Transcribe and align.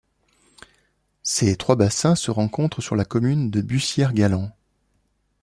Ces 1.21 1.55
trois 1.57 1.75
bassins 1.75 2.15
se 2.15 2.31
rencontrent 2.31 2.81
sur 2.81 2.95
la 2.95 3.05
commune 3.05 3.51
de 3.51 3.61
Bussière-Galant. 3.61 4.49